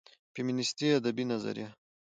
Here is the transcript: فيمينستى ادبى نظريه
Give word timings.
فيمينستى 0.33 0.95
ادبى 0.95 1.23
نظريه 1.23 1.75